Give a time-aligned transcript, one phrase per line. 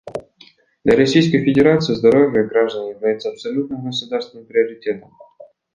[0.83, 5.15] Для Российской Федерации здоровье граждан является абсолютным государственным приоритетом.